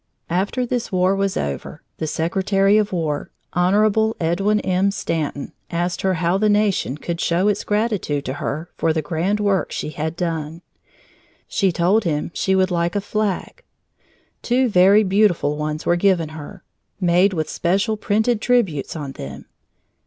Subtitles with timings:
[0.31, 4.89] After this war was over, the Secretary of War, Honorable Edwin M.
[4.89, 9.39] Stanton, asked her how the nation could show its gratitude to her for the grand
[9.39, 10.63] work she had done.
[11.47, 13.61] She told him she would like a flag.
[14.41, 16.63] Two very beautiful ones were given her,
[16.99, 19.45] made with special printed tributes on them.